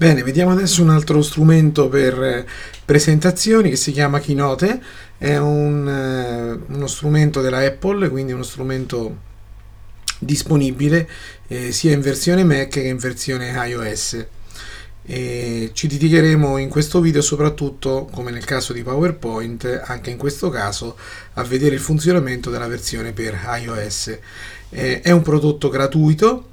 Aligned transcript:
Bene, 0.00 0.22
vediamo 0.22 0.52
adesso 0.52 0.80
un 0.80 0.88
altro 0.88 1.20
strumento 1.20 1.90
per 1.90 2.22
eh, 2.22 2.46
presentazioni 2.86 3.68
che 3.68 3.76
si 3.76 3.92
chiama 3.92 4.18
Keynote, 4.18 4.80
è 5.18 5.36
un, 5.36 5.86
eh, 5.86 6.72
uno 6.72 6.86
strumento 6.86 7.42
della 7.42 7.58
Apple, 7.58 8.08
quindi 8.08 8.32
uno 8.32 8.42
strumento 8.42 9.18
disponibile 10.18 11.06
eh, 11.48 11.70
sia 11.70 11.92
in 11.92 12.00
versione 12.00 12.44
Mac 12.44 12.68
che 12.68 12.80
in 12.80 12.96
versione 12.96 13.52
iOS. 13.68 14.26
E 15.04 15.70
ci 15.74 15.86
dedicheremo 15.86 16.56
in 16.56 16.70
questo 16.70 17.02
video 17.02 17.20
soprattutto, 17.20 18.08
come 18.10 18.30
nel 18.30 18.46
caso 18.46 18.72
di 18.72 18.82
PowerPoint, 18.82 19.82
anche 19.84 20.08
in 20.08 20.16
questo 20.16 20.48
caso 20.48 20.96
a 21.34 21.42
vedere 21.42 21.74
il 21.74 21.80
funzionamento 21.82 22.48
della 22.48 22.68
versione 22.68 23.12
per 23.12 23.38
iOS. 23.62 24.18
Eh, 24.70 25.00
è 25.02 25.10
un 25.10 25.20
prodotto 25.20 25.68
gratuito 25.68 26.49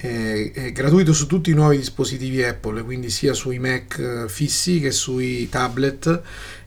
è, 0.00 0.72
gratuito 0.72 1.12
su 1.12 1.26
tutti 1.26 1.50
i 1.50 1.54
nuovi 1.54 1.76
dispositivi 1.76 2.42
Apple, 2.42 2.82
quindi 2.82 3.10
sia 3.10 3.34
sui 3.34 3.58
Mac 3.58 3.98
eh, 3.98 4.28
fissi 4.28 4.80
che 4.80 4.90
sui 4.90 5.48
tablet. 5.48 6.22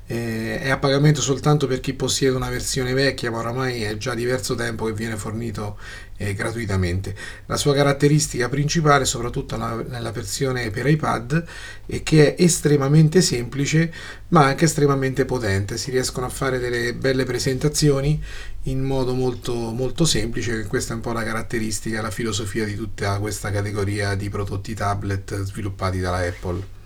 Eh, 0.06 0.60
è 0.60 0.70
a 0.70 0.78
pagamento 0.78 1.22
soltanto 1.22 1.66
per 1.66 1.80
chi 1.80 1.94
possiede 1.94 2.36
una 2.36 2.50
versione 2.50 2.94
vecchia, 2.94 3.32
ma 3.32 3.38
oramai 3.38 3.84
è 3.84 3.96
già 3.98 4.14
diverso 4.14 4.54
tempo 4.54 4.86
che 4.86 4.94
viene 4.94 5.16
fornito 5.16 5.78
eh, 6.18 6.34
gratuitamente. 6.34 7.16
La 7.46 7.56
sua 7.56 7.74
caratteristica 7.74 8.50
principale, 8.50 9.06
soprattutto 9.06 9.56
nella, 9.56 9.82
nella 9.88 10.12
versione 10.12 10.70
per 10.72 10.88
iPad, 10.88 11.46
è 11.86 12.04
che 12.04 12.36
è 12.36 12.44
estremamente 12.44 13.22
semplice, 13.22 13.94
ma 14.30 14.46
anche 14.46 14.66
estremamente 14.66 15.26
potente. 15.26 15.78
Si 15.78 15.90
riescono 15.90 16.26
a 16.26 16.30
fare 16.30 16.60
delle 16.60 16.94
belle 16.94 17.24
presentazioni 17.24 18.22
in 18.64 18.82
modo 18.82 19.14
molto, 19.14 19.54
molto 19.54 20.06
semplice, 20.06 20.66
questa 20.66 20.94
è 20.94 20.96
un 20.96 21.02
po' 21.02 21.12
la 21.14 21.24
caratteristica, 21.24 22.02
la 22.02 22.12
filosofia 22.12 22.66
di 22.66 22.76
tutta 22.76 23.20
questa 23.20 23.52
categoria 23.52 24.16
di 24.16 24.30
prodotti 24.30 24.74
tablet 24.74 25.44
sviluppati 25.44 26.00
dalla 26.00 26.26
Apple. 26.26 26.82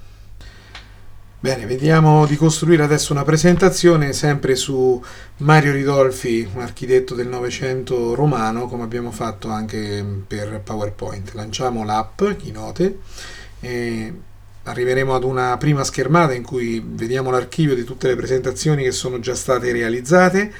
Bene, 1.39 1.67
vediamo 1.67 2.25
di 2.25 2.35
costruire 2.35 2.81
adesso 2.81 3.13
una 3.13 3.23
presentazione 3.23 4.11
sempre 4.11 4.55
su 4.55 4.99
Mario 5.37 5.71
Ridolfi, 5.71 6.49
un 6.51 6.61
architetto 6.61 7.13
del 7.13 7.27
Novecento 7.27 8.15
romano, 8.15 8.65
come 8.65 8.81
abbiamo 8.81 9.11
fatto 9.11 9.47
anche 9.49 10.03
per 10.25 10.59
PowerPoint. 10.63 11.33
Lanciamo 11.33 11.85
l'app 11.85 12.23
Keynote 12.23 12.97
e 13.59 14.13
arriveremo 14.63 15.13
ad 15.13 15.23
una 15.23 15.55
prima 15.57 15.83
schermata 15.83 16.33
in 16.33 16.41
cui 16.41 16.83
vediamo 16.83 17.29
l'archivio 17.29 17.75
di 17.75 17.83
tutte 17.83 18.07
le 18.07 18.15
presentazioni 18.15 18.81
che 18.81 18.91
sono 18.91 19.19
già 19.19 19.35
state 19.35 19.71
realizzate 19.71 20.51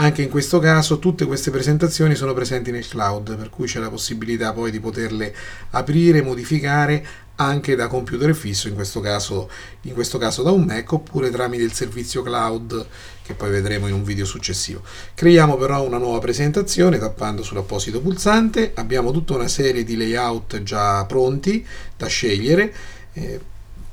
anche 0.00 0.22
in 0.22 0.28
questo 0.28 0.60
caso 0.60 0.98
tutte 0.98 1.26
queste 1.26 1.50
presentazioni 1.50 2.14
sono 2.14 2.32
presenti 2.32 2.70
nel 2.70 2.86
cloud, 2.86 3.36
per 3.36 3.50
cui 3.50 3.66
c'è 3.66 3.80
la 3.80 3.90
possibilità 3.90 4.52
poi 4.52 4.70
di 4.70 4.78
poterle 4.78 5.34
aprire, 5.70 6.22
modificare 6.22 7.06
anche 7.36 7.74
da 7.74 7.88
computer 7.88 8.34
fisso, 8.34 8.68
in 8.68 8.74
questo 8.74 9.00
caso, 9.00 9.50
in 9.82 9.94
questo 9.94 10.18
caso 10.18 10.42
da 10.42 10.52
un 10.52 10.62
Mac, 10.62 10.92
oppure 10.92 11.30
tramite 11.30 11.64
il 11.64 11.72
servizio 11.72 12.22
cloud 12.22 12.86
che 13.22 13.34
poi 13.34 13.50
vedremo 13.50 13.88
in 13.88 13.94
un 13.94 14.04
video 14.04 14.24
successivo. 14.24 14.82
Creiamo 15.14 15.56
però 15.56 15.84
una 15.84 15.98
nuova 15.98 16.18
presentazione 16.18 16.98
tappando 16.98 17.42
sull'apposito 17.42 18.00
pulsante, 18.00 18.72
abbiamo 18.74 19.10
tutta 19.10 19.34
una 19.34 19.48
serie 19.48 19.82
di 19.82 19.96
layout 19.96 20.62
già 20.62 21.04
pronti 21.06 21.66
da 21.96 22.06
scegliere, 22.06 22.72
eh, 23.14 23.40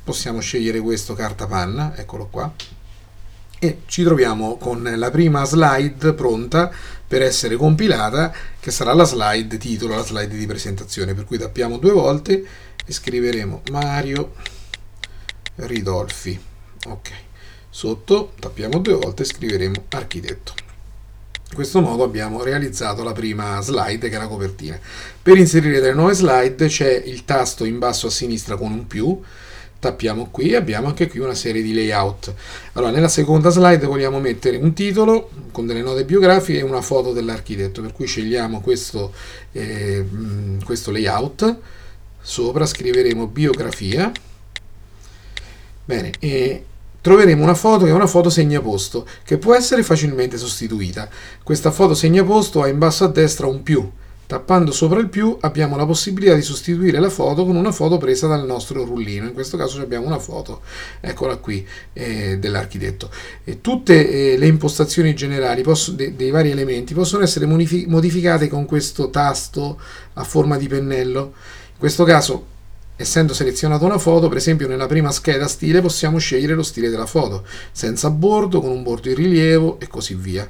possiamo 0.03 0.39
scegliere 0.39 0.79
questo 0.79 1.15
carta 1.15 1.47
panna, 1.47 1.95
eccolo 1.97 2.27
qua, 2.29 2.51
e 3.65 3.77
ci 3.85 4.03
troviamo 4.03 4.57
con 4.57 4.89
la 4.95 5.11
prima 5.11 5.43
slide 5.43 6.13
pronta 6.13 6.71
per 7.07 7.21
essere 7.21 7.55
compilata 7.55 8.33
che 8.59 8.71
sarà 8.71 8.93
la 8.93 9.05
slide 9.05 9.57
titolo, 9.57 9.95
la 9.95 10.03
slide 10.03 10.35
di 10.35 10.45
presentazione 10.45 11.13
per 11.13 11.25
cui 11.25 11.37
tappiamo 11.37 11.77
due 11.77 11.91
volte 11.91 12.45
e 12.85 12.91
scriveremo 12.91 13.63
Mario 13.71 14.33
Ridolfi. 15.55 16.39
Ok 16.87 17.11
sotto 17.75 18.31
tappiamo 18.39 18.79
due 18.79 18.93
volte 18.93 19.23
e 19.23 19.25
scriveremo 19.25 19.83
architetto. 19.89 20.53
In 21.49 21.55
questo 21.55 21.81
modo 21.81 22.03
abbiamo 22.03 22.41
realizzato 22.41 23.03
la 23.03 23.11
prima 23.11 23.59
slide 23.59 24.07
che 24.07 24.15
è 24.15 24.17
la 24.17 24.27
copertina. 24.27 24.79
Per 25.21 25.35
inserire 25.35 25.81
delle 25.81 25.93
nuove 25.93 26.13
slide 26.13 26.67
c'è 26.67 27.03
il 27.05 27.25
tasto 27.25 27.65
in 27.65 27.77
basso 27.77 28.07
a 28.07 28.11
sinistra 28.11 28.55
con 28.55 28.71
un 28.71 28.87
più 28.87 29.19
tappiamo 29.85 30.29
qui 30.31 30.55
abbiamo 30.55 30.87
anche 30.87 31.07
qui 31.07 31.19
una 31.19 31.35
serie 31.35 31.61
di 31.61 31.71
layout. 31.71 32.33
Allora 32.73 32.91
nella 32.91 33.07
seconda 33.07 33.49
slide 33.49 33.85
vogliamo 33.85 34.19
mettere 34.19 34.57
un 34.57 34.73
titolo 34.73 35.29
con 35.51 35.67
delle 35.67 35.81
note 35.81 36.05
biografiche 36.05 36.59
e 36.59 36.63
una 36.63 36.81
foto 36.81 37.13
dell'architetto 37.13 37.81
per 37.81 37.93
cui 37.93 38.07
scegliamo 38.07 38.61
questo, 38.61 39.13
eh, 39.51 40.03
questo 40.63 40.89
layout. 40.91 41.57
Sopra 42.19 42.65
scriveremo 42.65 43.27
biografia. 43.27 44.11
Bene 45.85 46.11
e 46.17 46.65
troveremo 46.99 47.43
una 47.43 47.53
foto 47.53 47.85
che 47.85 47.91
è 47.91 47.93
una 47.93 48.07
foto 48.07 48.31
segnaposto 48.31 49.07
che 49.23 49.37
può 49.37 49.53
essere 49.53 49.83
facilmente 49.83 50.37
sostituita. 50.37 51.07
Questa 51.43 51.69
foto 51.69 51.93
segnaposto 51.93 52.63
ha 52.63 52.67
in 52.67 52.79
basso 52.79 53.03
a 53.03 53.09
destra 53.09 53.45
un 53.45 53.61
più 53.61 53.87
Tappando 54.27 54.71
sopra 54.71 54.99
il 54.99 55.07
più 55.07 55.37
abbiamo 55.41 55.75
la 55.75 55.85
possibilità 55.85 56.33
di 56.33 56.41
sostituire 56.41 56.99
la 56.99 57.11
foto 57.11 57.45
con 57.45 57.55
una 57.55 57.71
foto 57.71 57.97
presa 57.97 58.25
dal 58.25 58.43
nostro 58.43 58.83
rullino, 58.83 59.27
in 59.27 59.33
questo 59.33 59.55
caso 59.55 59.79
abbiamo 59.79 60.07
una 60.07 60.17
foto, 60.17 60.61
eccola 60.99 61.37
qui, 61.37 61.65
eh, 61.93 62.39
dell'architetto. 62.39 63.11
E 63.43 63.61
tutte 63.61 64.33
eh, 64.33 64.37
le 64.39 64.47
impostazioni 64.47 65.13
generali 65.13 65.61
posso, 65.61 65.91
de, 65.91 66.15
dei 66.15 66.31
vari 66.31 66.49
elementi 66.49 66.95
possono 66.95 67.23
essere 67.23 67.45
modificate 67.45 68.47
con 68.47 68.65
questo 68.65 69.11
tasto 69.11 69.79
a 70.13 70.23
forma 70.23 70.57
di 70.57 70.67
pennello. 70.67 71.33
In 71.73 71.77
questo 71.77 72.03
caso, 72.03 72.45
essendo 72.95 73.31
selezionata 73.35 73.85
una 73.85 73.99
foto, 73.99 74.27
per 74.27 74.37
esempio 74.37 74.67
nella 74.67 74.87
prima 74.87 75.11
scheda 75.11 75.47
stile 75.47 75.81
possiamo 75.81 76.17
scegliere 76.17 76.55
lo 76.55 76.63
stile 76.63 76.89
della 76.89 77.05
foto, 77.05 77.45
senza 77.71 78.09
bordo, 78.09 78.59
con 78.59 78.71
un 78.71 78.81
bordo 78.81 79.07
in 79.07 79.15
rilievo 79.15 79.79
e 79.79 79.87
così 79.87 80.15
via 80.15 80.49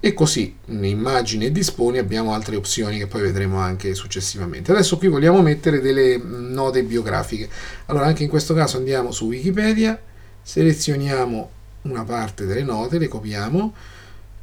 e 0.00 0.14
così 0.14 0.56
in 0.66 0.84
immagini 0.84 1.46
e 1.46 1.52
disponi 1.52 1.98
abbiamo 1.98 2.32
altre 2.32 2.56
opzioni 2.56 2.98
che 2.98 3.06
poi 3.06 3.22
vedremo 3.22 3.58
anche 3.58 3.94
successivamente. 3.94 4.70
Adesso 4.72 4.96
qui 4.96 5.08
vogliamo 5.08 5.42
mettere 5.42 5.80
delle 5.80 6.16
note 6.18 6.82
biografiche. 6.84 7.48
Allora 7.86 8.06
anche 8.06 8.22
in 8.22 8.28
questo 8.28 8.54
caso 8.54 8.76
andiamo 8.76 9.10
su 9.10 9.26
wikipedia 9.26 10.00
selezioniamo 10.48 11.50
una 11.82 12.04
parte 12.04 12.46
delle 12.46 12.62
note 12.62 12.98
le 12.98 13.06
copiamo 13.06 13.74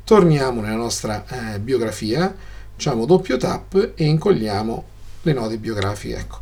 torniamo 0.03 0.61
nella 0.61 0.75
nostra 0.75 1.25
eh, 1.55 1.59
biografia 1.59 2.33
facciamo 2.73 3.05
doppio 3.05 3.37
tap 3.37 3.93
e 3.95 4.03
incolliamo 4.05 4.85
le 5.23 5.33
note 5.33 5.57
biografiche 5.57 6.17
ecco 6.17 6.39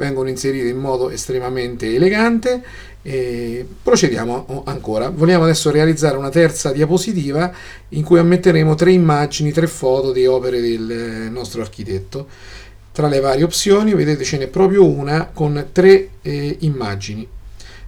vengono 0.00 0.30
inserite 0.30 0.68
in 0.68 0.78
modo 0.78 1.10
estremamente 1.10 1.94
elegante 1.94 2.62
e 3.02 3.66
procediamo 3.82 4.62
ancora. 4.64 5.10
Vogliamo 5.10 5.44
adesso 5.44 5.70
realizzare 5.70 6.16
una 6.16 6.30
terza 6.30 6.72
diapositiva 6.72 7.52
in 7.90 8.02
cui 8.02 8.18
ammetteremo 8.18 8.74
tre 8.74 8.92
immagini, 8.92 9.52
tre 9.52 9.66
foto 9.66 10.10
di 10.10 10.24
opere 10.24 10.62
del 10.62 11.28
nostro 11.30 11.60
architetto. 11.60 12.26
Tra 12.92 13.08
le 13.08 13.20
varie 13.20 13.44
opzioni, 13.44 13.94
vedete 13.94 14.24
ce 14.24 14.38
n'è 14.38 14.46
proprio 14.48 14.86
una 14.86 15.30
con 15.32 15.68
tre 15.70 16.08
eh, 16.22 16.56
immagini. 16.60 17.28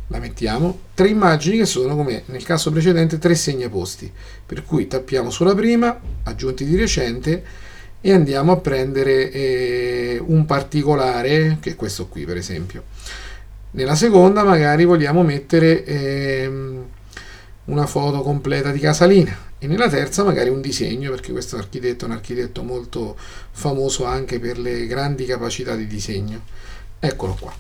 La 0.09 0.19
mettiamo, 0.19 0.81
tre 0.93 1.09
immagini 1.09 1.57
che 1.57 1.65
sono 1.65 1.97
come 1.97 2.25
nel 2.27 2.45
caso 2.45 2.71
precedente 2.71 3.19
tre 3.19 3.35
segnaposti. 3.35 4.13
Per 4.45 4.65
cui 4.65 4.87
tappiamo 4.87 5.31
sulla 5.31 5.55
prima, 5.55 5.99
aggiunti 6.25 6.67
di 6.67 6.77
recente 6.77 7.43
e 8.03 8.13
andiamo 8.13 8.53
a 8.53 8.57
prendere 8.59 9.31
eh, 9.31 10.23
un 10.23 10.45
particolare, 10.45 11.57
che 11.61 11.71
è 11.71 11.77
questo 11.77 12.09
qui 12.09 12.25
per 12.25 12.37
esempio 12.37 12.83
nella 13.73 13.95
seconda 13.95 14.45
magari 14.45 14.85
vogliamo 14.85 15.23
mettere 15.23 15.85
ehm, 15.85 16.85
una 17.67 17.87
foto 17.87 18.21
completa 18.21 18.71
di 18.71 18.79
Casalina 18.79 19.51
e 19.59 19.67
nella 19.67 19.89
terza 19.89 20.25
magari 20.25 20.51
un 20.51 20.61
disegno 20.61 21.11
perché 21.11 21.33
questo 21.33 21.57
architetto 21.57 22.05
è 22.05 22.09
un 22.09 22.15
architetto 22.15 22.63
molto 22.63 23.17
famoso 23.51 24.05
anche 24.05 24.39
per 24.39 24.59
le 24.59 24.87
grandi 24.87 25.25
capacità 25.25 25.75
di 25.75 25.87
disegno. 25.87 26.43
Eccolo 26.99 27.37
qua. 27.39 27.55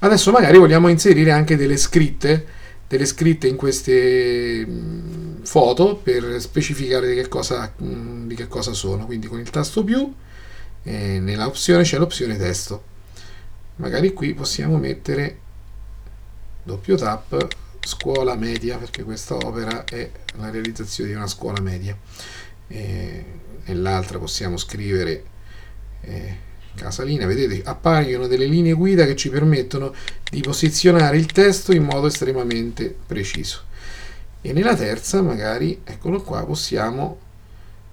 Adesso 0.00 0.30
magari 0.30 0.58
vogliamo 0.58 0.88
inserire 0.88 1.30
anche 1.30 1.56
delle 1.56 1.76
scritte, 1.76 2.44
delle 2.86 3.06
scritte 3.06 3.46
in 3.46 3.56
queste 3.56 4.66
mm, 4.66 5.25
foto 5.46 5.96
per 5.96 6.40
specificare 6.40 7.08
di 7.08 7.14
che 7.14 7.28
cosa, 7.28 7.72
di 7.78 8.34
che 8.34 8.48
cosa 8.48 8.72
sono. 8.72 9.06
Quindi 9.06 9.28
con 9.28 9.38
il 9.38 9.48
tasto 9.48 9.84
più 9.84 10.12
eh, 10.82 11.18
nella 11.20 11.46
opzione 11.46 11.84
c'è 11.84 11.98
l'opzione 11.98 12.36
testo. 12.36 12.94
Magari 13.76 14.12
qui 14.12 14.34
possiamo 14.34 14.76
mettere 14.78 15.38
doppio 16.62 16.96
tap 16.96 17.46
scuola 17.80 18.34
media 18.34 18.76
perché 18.76 19.04
questa 19.04 19.36
opera 19.36 19.84
è 19.84 20.10
la 20.36 20.50
realizzazione 20.50 21.10
di 21.10 21.16
una 21.16 21.28
scuola 21.28 21.60
media 21.60 21.96
e 22.66 23.24
nell'altra 23.66 24.18
possiamo 24.18 24.56
scrivere 24.56 25.24
eh, 26.00 26.36
casalina 26.74 27.26
vedete 27.26 27.62
appaiono 27.64 28.26
delle 28.26 28.46
linee 28.46 28.72
guida 28.72 29.06
che 29.06 29.14
ci 29.14 29.30
permettono 29.30 29.94
di 30.28 30.40
posizionare 30.40 31.16
il 31.16 31.26
testo 31.26 31.72
in 31.72 31.84
modo 31.84 32.08
estremamente 32.08 32.94
preciso 33.06 33.65
e 34.42 34.52
nella 34.52 34.74
terza 34.74 35.22
magari 35.22 35.80
eccolo 35.84 36.22
qua 36.22 36.44
possiamo 36.44 37.18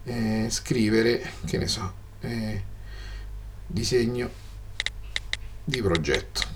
eh, 0.03 0.47
scrivere 0.49 1.31
che 1.45 1.57
ne 1.57 1.67
so 1.67 1.93
eh, 2.21 2.63
disegno 3.67 4.29
di 5.63 5.81
progetto 5.81 6.53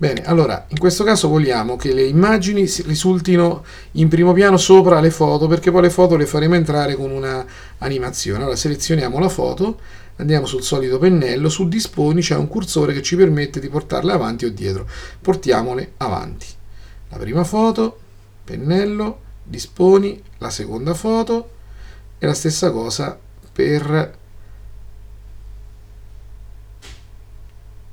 Bene, 0.00 0.22
allora 0.24 0.64
in 0.68 0.78
questo 0.78 1.02
caso 1.02 1.26
vogliamo 1.26 1.74
che 1.74 1.92
le 1.92 2.04
immagini 2.04 2.70
risultino 2.84 3.64
in 3.92 4.06
primo 4.06 4.32
piano 4.32 4.56
sopra 4.56 5.00
le 5.00 5.10
foto 5.10 5.48
perché 5.48 5.72
poi 5.72 5.82
le 5.82 5.90
foto 5.90 6.14
le 6.14 6.24
faremo 6.24 6.54
entrare 6.54 6.94
con 6.94 7.10
una 7.10 7.44
animazione. 7.78 8.42
Allora 8.42 8.54
selezioniamo 8.54 9.18
la 9.18 9.28
foto, 9.28 9.80
andiamo 10.18 10.46
sul 10.46 10.62
solito 10.62 10.98
pennello, 10.98 11.48
su 11.48 11.66
disponi 11.66 12.20
c'è 12.20 12.36
un 12.36 12.46
cursore 12.46 12.92
che 12.92 13.02
ci 13.02 13.16
permette 13.16 13.58
di 13.58 13.68
portarle 13.68 14.12
avanti 14.12 14.44
o 14.44 14.50
dietro. 14.50 14.86
Portiamole 15.20 15.94
avanti. 15.96 16.46
La 17.08 17.16
prima 17.16 17.44
foto, 17.44 17.98
pennello, 18.44 19.20
disponi, 19.42 20.22
la 20.38 20.50
seconda 20.50 20.94
foto 20.94 21.56
e 22.18 22.26
la 22.26 22.34
stessa 22.34 22.70
cosa 22.70 23.18
per 23.52 24.18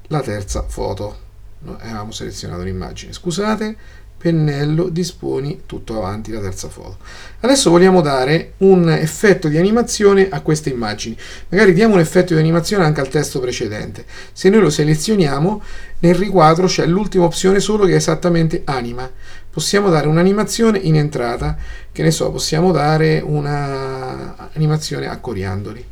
la 0.08 0.22
terza 0.22 0.62
foto 0.64 1.25
no, 1.66 1.78
avevamo 1.80 2.12
selezionato 2.12 2.64
l'immagine 2.64 3.12
scusate 3.12 4.04
pennello 4.26 4.90
disponi 4.90 5.62
tutto 5.68 5.98
avanti 5.98 6.32
la 6.32 6.40
terza 6.40 6.68
foto. 6.68 6.98
Adesso 7.42 7.70
vogliamo 7.70 8.02
dare 8.02 8.54
un 8.58 8.90
effetto 8.90 9.48
di 9.48 9.58
animazione 9.58 10.30
a 10.30 10.42
queste 10.42 10.72
immagini. 10.72 11.16
Magari 11.50 11.74
diamo 11.74 11.94
un 11.94 12.00
effetto 12.00 12.34
di 12.34 12.40
animazione 12.40 12.86
anche 12.86 13.02
al 13.02 13.08
testo 13.08 13.40
precedente. 13.40 14.04
Se 14.34 14.50
noi 14.50 14.62
lo 14.62 14.72
selezioniamo 14.72 15.62
nel 16.00 16.16
riquadro 16.16 16.66
c'è 16.66 16.88
l'ultima 16.88 17.26
opzione 17.26 17.60
solo 17.60 17.86
che 17.86 17.92
è 17.92 17.98
esattamente 17.98 18.64
anima. 18.66 19.08
Possiamo 19.48 19.92
dare 19.92 20.08
un'animazione 20.08 20.80
in 20.80 20.96
entrata 20.96 21.56
che 21.92 22.02
ne 22.02 22.10
so 22.10 22.32
possiamo 22.32 22.72
dare 22.72 23.20
un'animazione 23.24 25.08
a 25.08 25.20
coriandoli. 25.20 25.86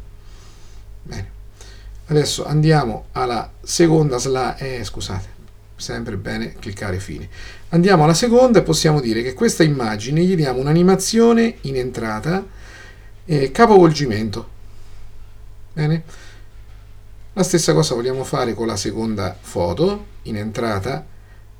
Bene. 1.04 1.31
Adesso 2.08 2.46
andiamo 2.46 3.06
alla 3.12 3.48
seconda 3.62 4.18
slide 4.18 4.80
eh, 4.80 4.84
scusate 4.84 5.34
sempre 5.75 6.18
bene 6.18 6.54
cliccare 6.54 7.00
fine. 7.00 7.28
Andiamo 7.70 8.04
alla 8.04 8.14
seconda 8.14 8.60
e 8.60 8.64
possiamo 8.64 9.00
dire 9.00 9.22
che 9.22 9.34
questa 9.34 9.64
immagine 9.64 10.24
gli 10.24 10.36
diamo 10.36 10.60
un'animazione 10.60 11.58
in 11.62 11.75
entrata 11.75 12.46
e 13.25 13.52
capovolgimento. 13.52 14.50
Bene? 15.74 16.04
La 17.34 17.44
stessa 17.44 17.74
cosa 17.74 17.96
vogliamo 17.96 18.24
fare 18.24 18.54
con 18.54 18.68
la 18.68 18.75
seconda 18.75 19.36
foto, 19.40 20.06
in 20.24 20.38
entrata, 20.38 21.04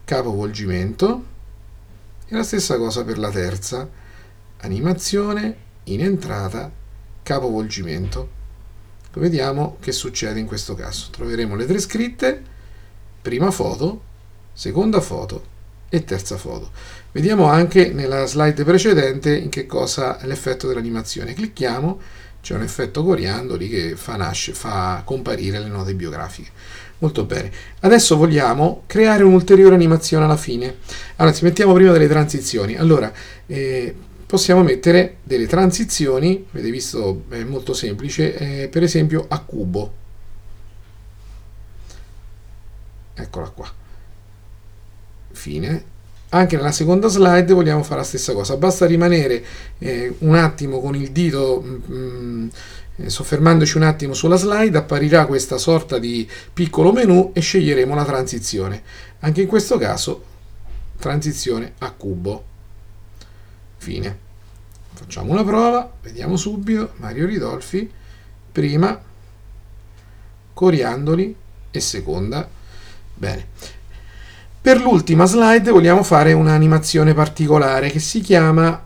capovolgimento 0.06 1.26
e 2.28 2.36
la 2.36 2.44
stessa 2.44 2.78
cosa 2.78 3.04
per 3.04 3.18
la 3.18 3.32
terza, 3.32 3.90
animazione, 4.58 5.56
in 5.86 6.02
entrata, 6.02 6.72
capovolgimento. 7.24 8.42
Vediamo 9.14 9.78
che 9.80 9.92
succede 9.92 10.40
in 10.40 10.46
questo 10.46 10.76
caso. 10.76 11.10
Troveremo 11.12 11.56
le 11.56 11.66
tre 11.66 11.80
scritte, 11.80 12.44
prima 13.24 13.50
foto, 13.52 14.02
seconda 14.54 15.02
foto 15.02 15.52
e 15.90 16.04
terza 16.04 16.38
foto. 16.38 16.70
Vediamo 17.14 17.46
anche 17.46 17.92
nella 17.94 18.26
slide 18.26 18.64
precedente 18.64 19.36
in 19.36 19.50
che 19.50 19.66
cosa 19.66 20.20
è 20.20 20.28
l'effetto 20.28 20.68
dell'animazione. 20.68 21.34
Clicchiamo, 21.34 22.00
c'è 22.42 22.54
un 22.54 22.64
effetto 22.64 23.04
coriandoli 23.04 23.70
che 23.70 23.96
fa, 23.96 24.18
nasce, 24.18 24.54
fa 24.54 25.02
comparire 25.06 25.60
le 25.60 25.70
note 25.70 25.96
biografiche. 25.96 26.50
Molto 26.98 27.24
bene. 27.24 27.52
Adesso 27.80 28.18
vogliamo 28.18 28.84
creare 28.86 29.24
un'ulteriore 29.24 29.76
animazione 29.76 30.26
alla 30.26 30.38
fine. 30.38 30.78
Anzi, 31.18 31.44
mettiamo 31.46 31.74
prima 31.74 31.92
delle 31.92 32.08
transizioni. 32.08 32.76
Allora, 32.76 33.12
eh, 33.46 33.96
possiamo 34.26 34.64
mettere 34.64 35.18
delle 35.24 35.48
transizioni, 35.48 36.46
avete 36.52 36.72
visto, 36.72 37.24
è 37.30 37.44
molto 37.44 37.74
semplice, 37.74 38.36
eh, 38.36 38.68
per 38.68 38.84
esempio 38.84 39.26
a 39.30 39.40
cubo. 39.40 40.02
Eccola 43.16 43.50
qua 43.50 43.82
fine. 45.34 45.92
Anche 46.30 46.56
nella 46.56 46.72
seconda 46.72 47.10
slide 47.10 47.54
vogliamo 47.54 47.84
fare 47.84 48.00
la 48.00 48.06
stessa 48.06 48.34
cosa, 48.34 48.58
basta 48.58 48.88
rimanere 48.88 49.44
eh, 49.78 50.16
un 50.20 50.36
attimo 50.36 50.80
con 50.80 50.96
il 50.96 51.12
dito, 51.12 51.62
mh, 51.62 51.94
mm, 51.94 52.48
eh, 52.96 53.10
soffermandoci 53.10 53.78
un 53.78 53.84
attimo 53.84 54.14
sulla 54.16 54.36
slide, 54.36 54.76
apparirà 54.78 55.28
questa 55.28 55.60
sorta 55.60 56.00
di 56.00 56.28
piccolo 56.52 56.92
menu 56.92 57.32
e 57.34 57.42
sceglieremo 57.42 57.94
la 57.94 58.06
transizione. 58.06 58.82
Anche 59.20 59.42
in 59.42 59.48
questo 59.48 59.78
caso, 59.78 60.24
transizione 60.98 61.74
a 61.80 61.92
cubo. 61.92 62.44
Fine. 63.78 64.22
Facciamo 64.94 65.34
una 65.34 65.44
prova, 65.44 65.92
vediamo 66.02 66.36
subito, 66.36 66.94
Mario 66.98 67.28
Ridolfi, 67.28 67.92
prima, 68.52 69.00
Coriandoli 70.54 71.36
e 71.70 71.80
seconda. 71.80 72.62
Bene. 73.14 73.48
Per 74.62 74.80
l'ultima 74.80 75.26
slide 75.26 75.72
vogliamo 75.72 76.04
fare 76.04 76.32
un'animazione 76.34 77.14
particolare 77.14 77.90
che 77.90 78.00
si 78.00 78.22
chiama 78.22 78.82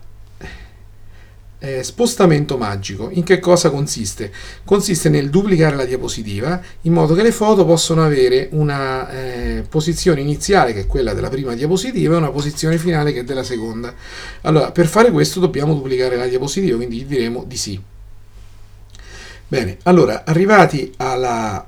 eh, 1.60 1.82
spostamento 1.82 2.56
magico. 2.56 3.10
In 3.12 3.24
che 3.24 3.38
cosa 3.40 3.70
consiste? 3.70 4.32
Consiste 4.64 5.08
nel 5.08 5.30
duplicare 5.30 5.76
la 5.76 5.84
diapositiva 5.84 6.60
in 6.82 6.92
modo 6.92 7.14
che 7.14 7.22
le 7.22 7.32
foto 7.32 7.64
possano 7.64 8.04
avere 8.04 8.48
una 8.52 9.10
eh, 9.10 9.64
posizione 9.68 10.20
iniziale 10.20 10.72
che 10.72 10.80
è 10.80 10.86
quella 10.86 11.14
della 11.14 11.28
prima 11.28 11.54
diapositiva 11.54 12.14
e 12.14 12.18
una 12.18 12.30
posizione 12.30 12.78
finale 12.78 13.12
che 13.12 13.20
è 13.20 13.24
della 13.24 13.42
seconda. 13.42 13.92
Allora, 14.42 14.70
per 14.70 14.86
fare 14.86 15.10
questo 15.10 15.40
dobbiamo 15.40 15.74
duplicare 15.74 16.16
la 16.16 16.26
diapositiva, 16.26 16.76
quindi 16.76 17.06
diremo 17.06 17.44
di 17.46 17.56
sì. 17.56 17.80
Bene, 19.50 19.78
allora, 19.84 20.24
arrivati 20.24 20.92
alla 20.98 21.66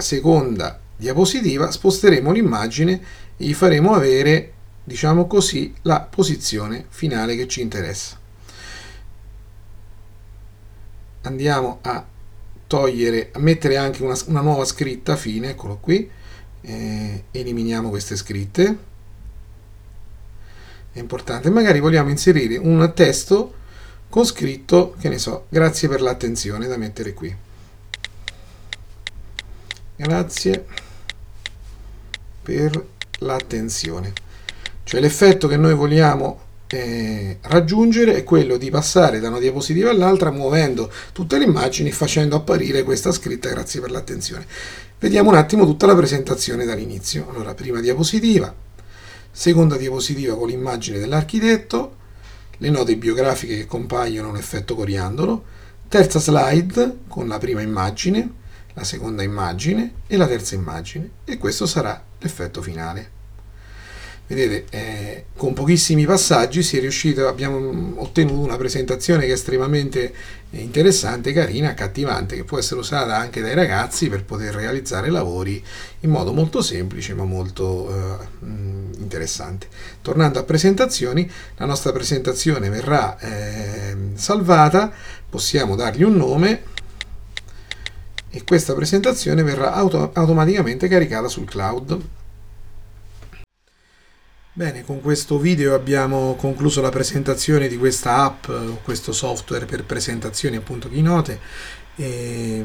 seconda 0.00 0.80
diapositiva 1.00 1.70
sposteremo 1.70 2.30
l'immagine 2.30 2.92
e 3.36 3.44
gli 3.44 3.54
faremo 3.54 3.94
avere 3.94 4.52
diciamo 4.84 5.26
così 5.26 5.74
la 5.82 6.00
posizione 6.00 6.84
finale 6.88 7.36
che 7.36 7.48
ci 7.48 7.62
interessa. 7.62 8.18
Andiamo 11.22 11.78
a 11.82 12.04
togliere 12.66 13.30
a 13.32 13.38
mettere 13.38 13.76
anche 13.76 14.02
una, 14.02 14.16
una 14.26 14.40
nuova 14.40 14.64
scritta 14.64 15.16
fine 15.16 15.50
eccolo 15.50 15.78
qui. 15.78 16.08
Eh, 16.62 17.24
eliminiamo 17.30 17.88
queste 17.88 18.16
scritte. 18.16 18.88
È 20.92 20.98
importante. 20.98 21.50
Magari 21.50 21.80
vogliamo 21.80 22.10
inserire 22.10 22.56
un 22.56 22.92
testo 22.94 23.54
con 24.08 24.24
scritto 24.24 24.94
che 24.98 25.08
ne 25.08 25.18
so 25.18 25.46
grazie 25.48 25.88
per 25.88 26.00
l'attenzione 26.00 26.66
da 26.66 26.76
mettere 26.76 27.14
qui 27.14 27.48
grazie 30.00 30.64
per 32.42 32.86
l'attenzione. 33.18 34.12
Cioè 34.82 35.00
l'effetto 35.00 35.46
che 35.46 35.58
noi 35.58 35.74
vogliamo 35.74 36.48
eh, 36.68 37.38
raggiungere 37.42 38.14
è 38.14 38.24
quello 38.24 38.56
di 38.56 38.70
passare 38.70 39.20
da 39.20 39.28
una 39.28 39.38
diapositiva 39.38 39.90
all'altra 39.90 40.30
muovendo 40.30 40.90
tutte 41.12 41.36
le 41.36 41.44
immagini 41.44 41.90
facendo 41.92 42.36
apparire 42.36 42.82
questa 42.82 43.12
scritta 43.12 43.50
grazie 43.50 43.80
per 43.80 43.90
l'attenzione. 43.90 44.46
Vediamo 44.98 45.30
un 45.30 45.36
attimo 45.36 45.66
tutta 45.66 45.86
la 45.86 45.94
presentazione 45.94 46.64
dall'inizio. 46.64 47.28
Allora, 47.30 47.54
prima 47.54 47.80
diapositiva, 47.80 48.54
seconda 49.30 49.76
diapositiva 49.76 50.34
con 50.34 50.48
l'immagine 50.48 50.98
dell'architetto, 50.98 51.96
le 52.56 52.70
note 52.70 52.96
biografiche 52.96 53.56
che 53.56 53.66
compaiono 53.66 54.30
un 54.30 54.36
effetto 54.36 54.74
coriandolo, 54.74 55.44
terza 55.88 56.18
slide 56.18 56.98
con 57.08 57.28
la 57.28 57.38
prima 57.38 57.60
immagine, 57.60 58.38
la 58.74 58.84
seconda 58.84 59.22
immagine 59.22 59.92
e 60.06 60.16
la 60.16 60.26
terza 60.26 60.54
immagine 60.54 61.10
e 61.24 61.38
questo 61.38 61.66
sarà 61.66 62.02
l'effetto 62.18 62.62
finale. 62.62 63.18
Vedete, 64.30 64.64
eh, 64.70 65.24
con 65.36 65.54
pochissimi 65.54 66.06
passaggi 66.06 66.62
riuscito, 66.78 67.26
abbiamo 67.26 68.00
ottenuto 68.00 68.38
una 68.38 68.56
presentazione 68.56 69.24
che 69.24 69.30
è 69.30 69.32
estremamente 69.32 70.14
interessante, 70.50 71.32
carina, 71.32 71.70
accattivante, 71.70 72.36
che 72.36 72.44
può 72.44 72.56
essere 72.56 72.78
usata 72.78 73.16
anche 73.16 73.40
dai 73.40 73.54
ragazzi 73.54 74.08
per 74.08 74.22
poter 74.22 74.54
realizzare 74.54 75.10
lavori 75.10 75.60
in 76.00 76.10
modo 76.10 76.32
molto 76.32 76.62
semplice 76.62 77.12
ma 77.12 77.24
molto 77.24 78.20
eh, 78.20 78.46
interessante. 79.00 79.66
Tornando 80.00 80.38
a 80.38 80.44
presentazioni, 80.44 81.28
la 81.56 81.66
nostra 81.66 81.90
presentazione 81.90 82.68
verrà 82.68 83.18
eh, 83.18 83.96
salvata, 84.14 84.92
possiamo 85.28 85.74
dargli 85.74 86.04
un 86.04 86.14
nome, 86.14 86.62
e 88.30 88.44
questa 88.44 88.74
presentazione 88.74 89.42
verrà 89.42 89.72
auto 89.72 90.12
automaticamente 90.12 90.88
caricata 90.88 91.28
sul 91.28 91.46
cloud. 91.46 92.00
Bene, 94.52 94.84
con 94.84 95.00
questo 95.00 95.38
video 95.38 95.74
abbiamo 95.74 96.34
concluso 96.34 96.80
la 96.80 96.90
presentazione 96.90 97.66
di 97.68 97.76
questa 97.76 98.24
app, 98.24 98.50
questo 98.82 99.12
software 99.12 99.64
per 99.64 99.84
presentazioni 99.84 100.56
appunto 100.56 100.88
Keynote. 100.88 101.40
E 101.96 102.64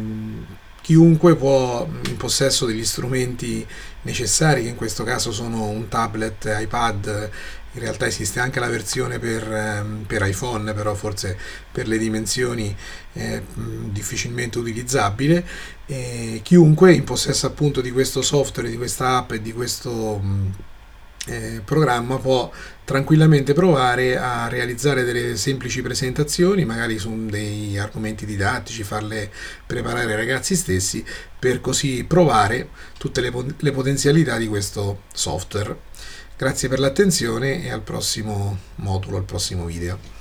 chiunque 0.86 1.36
può, 1.36 1.89
in 2.10 2.15
possesso 2.15 2.68
degli 2.68 2.86
strumenti 2.86 3.65
necessari, 4.04 4.62
che 4.62 4.70
in 4.70 4.75
questo 4.75 5.04
caso 5.04 5.32
sono 5.32 5.63
un 5.63 5.88
tablet, 5.88 6.48
iPad, 6.62 7.30
in 7.72 7.80
realtà 7.80 8.06
esiste 8.06 8.39
anche 8.39 8.60
la 8.60 8.68
versione 8.68 9.18
per, 9.18 9.51
ehm, 9.51 10.04
per 10.06 10.22
iPhone, 10.22 10.75
però 10.75 10.94
forse 10.94 11.36
per 11.72 11.88
le 11.88 11.98
dimensioni 11.98 12.75
è 13.13 13.42
difficilmente 13.89 14.60
utilizzabile. 14.60 15.44
E 15.88 16.42
chiunque 16.44 16.94
in 16.94 17.04
possesso 17.04 17.48
appunto 17.48 17.82
di 17.82 17.89
questo 17.89 18.22
software, 18.22 18.70
di 18.70 18.77
questa 18.77 19.18
app 19.18 19.32
e 19.32 19.42
di 19.42 19.54
questo 19.54 20.22
eh, 21.25 21.62
programma 21.63 22.17
può 22.17 22.51
tranquillamente 22.84 23.53
provare 23.53 24.17
a 24.17 24.48
realizzare 24.48 25.03
delle 25.03 25.36
semplici 25.36 25.82
presentazioni, 25.82 26.65
magari 26.65 27.00
su 27.00 27.25
dei 27.25 27.77
argomenti 27.77 28.25
didattici, 28.25 28.84
farle 28.84 29.32
preparare 29.65 30.12
ai 30.12 30.15
ragazzi 30.15 30.55
stessi, 30.55 31.03
per 31.38 31.62
così 31.62 32.03
provare 32.03 32.70
tutte 32.98 33.22
le, 33.22 33.32
le 33.58 33.72
potenzialità 33.72 34.38
di 34.38 34.48
questo 34.48 35.01
software. 35.13 35.77
Grazie 36.38 36.70
per 36.70 36.79
l'attenzione 36.79 37.63
e 37.63 37.72
al 37.72 37.82
prossimo 37.82 38.58
modulo, 38.75 39.17
al 39.17 39.24
prossimo 39.24 39.65
video. 39.65 40.14